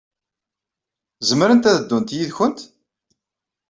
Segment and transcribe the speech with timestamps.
[1.27, 2.59] Zemrent ad ddunt yid-went?